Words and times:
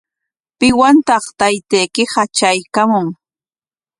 ¿Piwantaq 0.59 1.23
taytaykiqa 1.39 2.23
traykaamun? 2.37 3.07